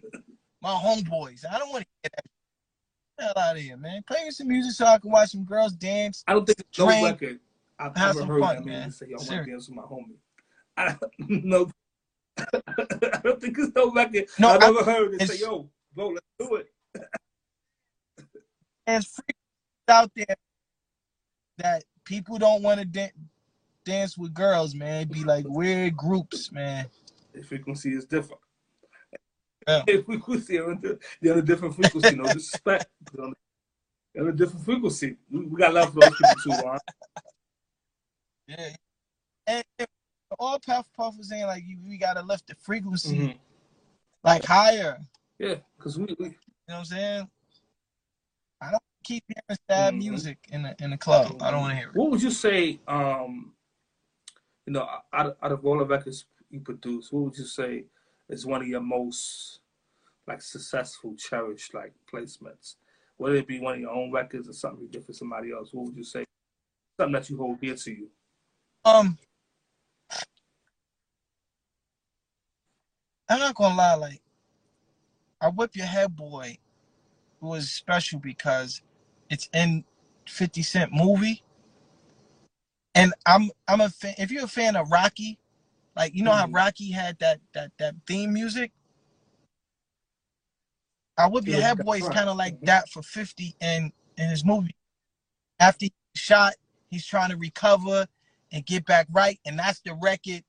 [0.62, 1.44] my homeboys.
[1.50, 2.24] I don't want to get that
[3.18, 4.02] hell out of here, man.
[4.06, 6.24] Play me some music so I can watch some girls dance.
[6.26, 7.40] I don't think it's no record
[7.78, 8.90] I've have ever heard fun, that man.
[8.90, 10.16] say, "I want to dance with my homie."
[10.76, 11.70] I don't know.
[12.38, 16.08] I don't think it's no record no, I've I, ever heard it say, "Yo, bro,
[16.08, 16.72] let's do it."
[18.86, 19.24] There's free
[19.88, 20.36] out there
[21.58, 23.12] that people don't want to da-
[23.84, 25.02] dance with girls, man.
[25.02, 26.86] It'd be like weird groups, man.
[27.34, 28.40] The frequency is different.
[29.68, 29.82] Yeah.
[29.86, 32.16] The frequency, they're on a different frequency.
[32.16, 32.86] No disrespect.
[33.12, 33.24] They're
[34.24, 35.16] on a different frequency.
[35.30, 36.78] We, we got love for those people too, Ron.
[38.48, 38.70] Yeah.
[39.46, 39.64] And
[40.38, 43.38] all Puff Puff was saying, like, we got to lift the frequency mm-hmm.
[44.24, 44.98] like higher.
[45.38, 46.34] Yeah, because we, we, You know
[46.66, 47.30] what I'm saying?
[48.62, 49.98] I don't keep hearing sad mm-hmm.
[49.98, 51.40] music in the in the club.
[51.40, 51.94] I don't want to hear it.
[51.94, 52.78] What would you say?
[52.86, 53.52] Um,
[54.66, 57.84] you know, out of, out of all the records you produce, what would you say
[58.30, 59.60] is one of your most
[60.26, 62.76] like successful, cherished like placements?
[63.16, 65.70] Whether it be one of your own records or something you did for somebody else,
[65.72, 66.24] what would you say?
[66.98, 68.08] Something that you hold dear to you.
[68.84, 69.18] Um,
[73.28, 74.22] I'm not gonna lie, like
[75.40, 76.58] I whip your head, boy
[77.40, 78.82] was special because
[79.30, 79.84] it's in
[80.28, 81.42] 50 Cent movie.
[82.94, 85.38] And I'm I'm a fan if you're a fan of Rocky,
[86.00, 86.52] like you know mm-hmm.
[86.52, 88.72] how Rocky had that that that theme music.
[91.18, 92.64] I Whip Your Head Boy is kind of like mm-hmm.
[92.64, 94.74] that for 50 in in his movie.
[95.58, 96.54] After he shot,
[96.88, 98.06] he's trying to recover
[98.50, 100.42] and get back right, and that's the record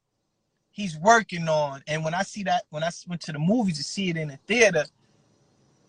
[0.72, 1.84] he's working on.
[1.86, 4.30] And when I see that, when I went to the movies to see it in
[4.30, 4.86] the theater,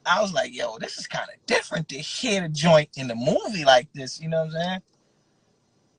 [0.05, 3.15] I was like, yo, this is kind of different to hear the joint in the
[3.15, 4.21] movie like this.
[4.21, 4.83] You know what I'm saying?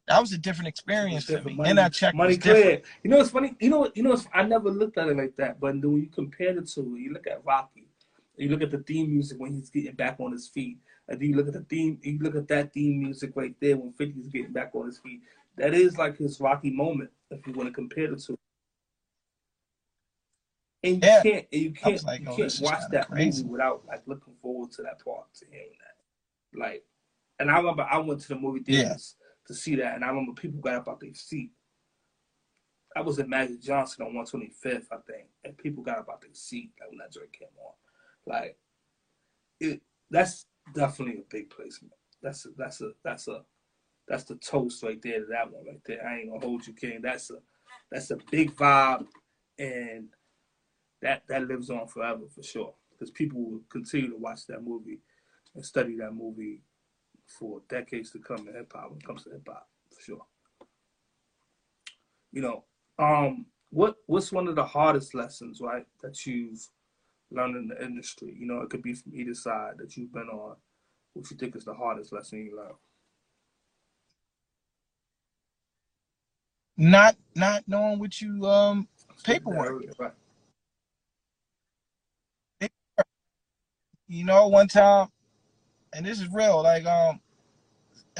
[0.07, 1.53] That was a different experience for me.
[1.53, 2.37] Money, and I checked money.
[2.43, 3.55] You know, it's funny.
[3.59, 5.61] You know, you know, I never looked at it like that.
[5.61, 7.87] But when you compare the two, you look at Rocky,
[8.35, 11.29] you look at the theme music when he's getting back on his feet, and then
[11.29, 14.27] you look at the theme, you look at that theme music right there when 50's
[14.27, 15.21] getting back on his feet.
[15.57, 18.37] That is like his Rocky moment, if you want to compare the two.
[20.83, 21.23] And you yeah.
[21.23, 23.43] can't, and you can't, like, you oh, can't watch that crazy.
[23.43, 26.59] movie without like looking forward to that part, to hearing that.
[26.59, 26.83] Like,
[27.39, 29.22] and I remember I went to the movie theaters yeah.
[29.47, 31.51] To see that, and I remember people got up out their seat.
[32.95, 36.33] I was at Magic Johnson on 125th, I think, and people got up out their
[36.33, 37.73] seat like when that joint came on.
[38.25, 38.57] Like,
[39.59, 41.93] it that's definitely a big placement.
[42.21, 43.41] That's a, that's a that's a
[44.07, 46.05] that's the toast right there to that one right there.
[46.05, 46.99] I ain't gonna hold you, King.
[47.01, 47.37] That's a
[47.91, 49.07] that's a big vibe,
[49.57, 50.09] and
[51.01, 52.73] that that lives on forever for sure.
[52.91, 54.99] Because people will continue to watch that movie
[55.55, 56.61] and study that movie
[57.27, 60.25] for decades to come in hip hop when it comes to hip hop for sure.
[62.31, 62.63] You know,
[62.99, 66.67] um, what what's one of the hardest lessons, right, that you've
[67.31, 68.35] learned in the industry?
[68.37, 70.55] You know, it could be from either side that you've been on.
[71.13, 72.75] What you think is the hardest lesson you learned?
[76.75, 78.87] Not not knowing what you um
[79.23, 79.83] paperwork.
[79.99, 80.11] Right.
[84.07, 85.07] you know, one time,
[85.95, 86.63] and this is real.
[86.63, 87.21] Like, um,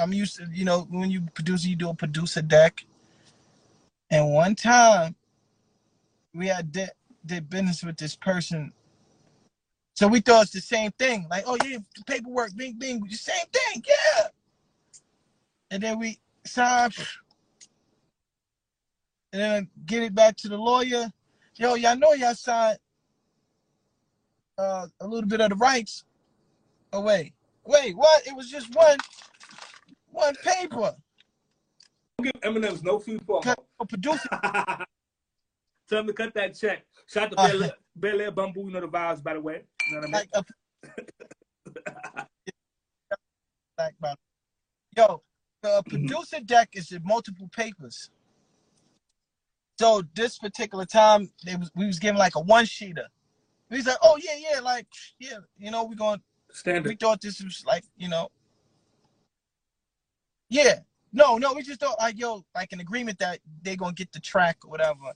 [0.01, 2.86] I'm used to, you know, when you produce, you do a producer deck.
[4.12, 5.15] And one time,
[6.36, 6.91] we had did,
[7.25, 8.74] did business with this person.
[9.95, 11.28] So we thought it's the same thing.
[11.30, 14.28] Like, oh yeah, paperwork, bing, bing, the same thing, yeah.
[15.71, 16.95] And then we signed
[19.34, 21.11] and then get it back to the lawyer.
[21.57, 22.78] Yo, y'all know y'all signed
[24.57, 26.03] uh, a little bit of the rights
[26.93, 27.34] away.
[27.66, 28.28] Wait, what?
[28.28, 28.97] It was just one
[30.11, 30.93] one paper.
[32.18, 33.41] Don't give Eminem's no food for
[33.80, 34.30] a producer.
[35.89, 36.86] Tell him to cut that check.
[37.07, 39.64] Shout out to uh, Bel Air Bamboo, you know the vibes, by the way.
[39.88, 40.45] You know what I mean?
[43.78, 43.89] Like,
[44.97, 45.22] yo,
[45.61, 45.89] the mm-hmm.
[45.89, 48.09] producer deck is in multiple papers.
[49.80, 53.07] So this particular time, was, we was given like a one sheeter
[53.74, 54.88] He's like, oh yeah, yeah, like
[55.20, 56.22] yeah, you know, we're going
[56.54, 56.89] Standard.
[56.89, 58.30] we thought this was like, you know,
[60.49, 60.80] yeah.
[61.12, 64.20] No, no, we just thought like yo, like an agreement that they gonna get the
[64.20, 65.14] track or whatever.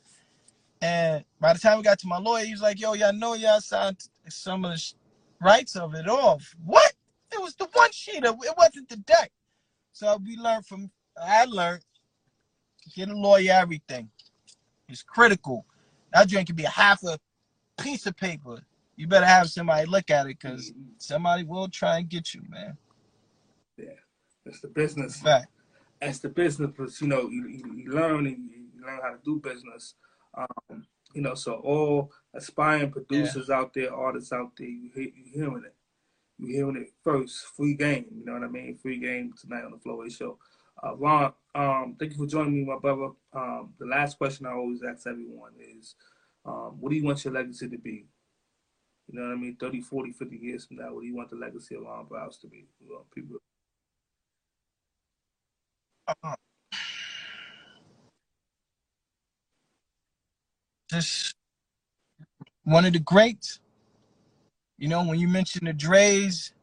[0.81, 3.33] And by the time we got to my lawyer, he was like, yo, y'all know
[3.33, 3.97] y'all signed
[4.29, 4.93] some of the sh-
[5.41, 6.55] rights of it off.
[6.63, 6.93] What?
[7.31, 9.31] It was the one sheet of it wasn't the deck.
[9.91, 11.83] So we learned from I learned
[12.95, 14.09] get a lawyer everything.
[14.89, 15.65] It's critical.
[16.13, 17.19] That joint could be a half a
[17.81, 18.61] piece of paper.
[18.97, 22.75] You better have somebody look at it because somebody will try and get you, man.
[23.77, 23.89] Yeah.
[24.43, 25.21] that's the business.
[25.21, 25.47] Fact.
[26.01, 26.71] That's the business.
[26.75, 29.93] But, you know, you, you, learn and you, learn how to do business.
[30.33, 35.31] Um, you know, so all aspiring producers out there, artists out there, you, hear, you
[35.31, 35.75] hearing it.
[36.39, 37.45] You hearing it first.
[37.55, 38.05] Free game.
[38.17, 38.77] You know what I mean?
[38.77, 40.39] Free game tonight on the FloWay Show.
[40.83, 43.09] Uh, Ron, um, thank you for joining me, my brother.
[43.33, 45.95] Um, the last question I always ask everyone is,
[46.45, 48.05] um, what do you want your legacy to be?
[49.11, 49.55] You know what I mean?
[49.57, 52.39] 30, 40, 50 years from now, what do you want the legacy of Ron Browz
[52.41, 52.67] to be?
[52.81, 53.37] You know, people
[56.23, 56.35] Uh,
[60.91, 61.33] just
[62.63, 63.59] one of the greats.
[64.77, 66.53] You know, when you mention the Dre's,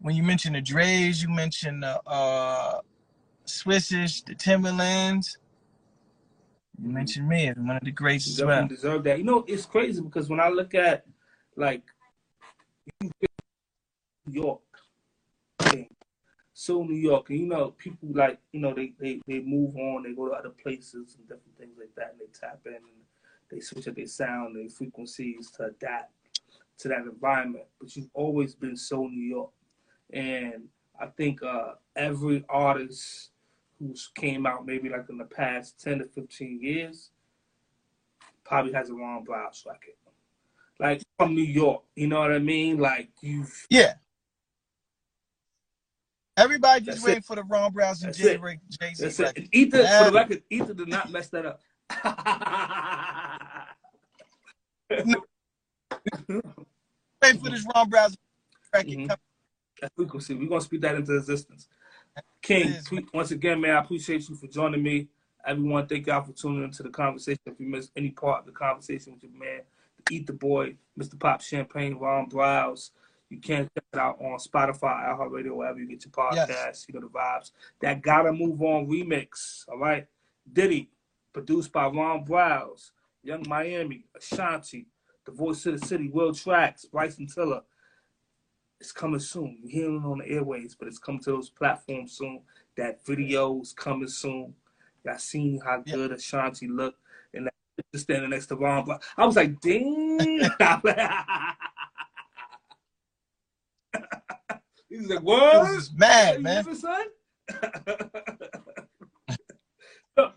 [0.00, 2.80] when you mention the Dre's, you mention the uh,
[4.26, 5.36] the Timbalands.
[6.82, 8.66] You mentioned me as one of the greats You as well.
[8.66, 9.18] deserve that.
[9.18, 11.06] You know, it's crazy because when I look at
[11.56, 11.82] like
[13.00, 13.10] New
[14.28, 14.60] York,
[15.62, 15.88] okay,
[16.52, 20.02] so New York, and you know, people like you know they they they move on,
[20.02, 22.82] they go to other places and different things like that, and they tap in and
[23.50, 26.12] they switch up their sound, their frequencies to adapt
[26.78, 27.64] to that environment.
[27.80, 29.50] But you've always been so New York,
[30.12, 30.64] and
[31.00, 33.30] I think uh, every artist
[33.82, 37.10] who's came out maybe like in the past ten to fifteen years
[38.44, 39.94] probably has a Ron Browz record.
[40.78, 42.78] Like from New York, you know what I mean?
[42.78, 43.94] Like you've Yeah.
[46.36, 48.58] Everybody just That's waiting for the Ron Browns and Jay it.
[48.72, 49.38] Z that's record.
[49.38, 51.60] And Ether for the record, Ether did not mess that up.
[57.22, 58.16] Waiting for this Ron Browns
[58.72, 58.88] record.
[58.88, 59.16] Mhm.
[59.80, 60.34] That frequency.
[60.34, 61.68] We're gonna speak that into existence.
[62.42, 65.08] King, It is, pre- once again, man, I appreciate you for joining me.
[65.46, 67.40] Everyone, thank y'all for tuning into the conversation.
[67.46, 69.62] If you missed any part of the conversation with your man,
[70.10, 71.18] Ether Boy, Mr.
[71.18, 72.90] Pop Champagne, Ron Browz,
[73.30, 76.48] you can check it out on Spotify, iHeartRadio, wherever you get your podcast.
[76.48, 76.86] Yes.
[76.88, 77.52] You know the vibes.
[77.80, 80.06] That Gotta Move On remix, all right?
[80.52, 80.90] Diddy,
[81.32, 82.90] produced by Ron Browz,
[83.22, 84.86] Yung Miami, Ashanti,
[85.24, 87.62] The Voice of the City, Will Tracks, Bryson Tiller.
[88.82, 89.58] It's coming soon.
[89.62, 92.40] You're hearing it on the airways, but it's coming to those platforms soon.
[92.76, 94.56] That video's coming soon.
[95.04, 95.94] Y'all seen how Yeah.
[95.94, 96.98] good Ashanti looked
[97.32, 97.54] and that
[97.94, 99.00] just standing next to Ron Browz.
[99.16, 100.40] I was like, dang.
[104.88, 105.60] He's like, what?
[105.60, 106.74] was just mad, You man.
[106.74, 107.04] son?
[110.18, 110.32] So,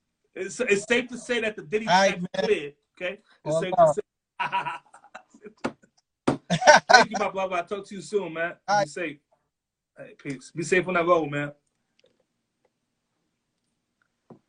[0.34, 2.72] it's, it's safe to say that the Diddy right, man.
[3.00, 3.20] okay?
[3.44, 4.00] It's safe to say.
[6.90, 7.56] Thank you, my brother.
[7.56, 8.54] I'll talk to you soon, man.
[8.68, 8.88] All Be right.
[8.88, 9.18] safe.
[9.98, 10.52] Hey, peace.
[10.54, 11.52] Be safe on that road, man.